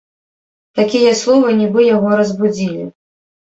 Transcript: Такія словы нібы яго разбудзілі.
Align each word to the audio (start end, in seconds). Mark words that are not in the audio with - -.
Такія 0.79 1.11
словы 1.19 1.51
нібы 1.59 1.85
яго 1.89 2.09
разбудзілі. 2.21 2.83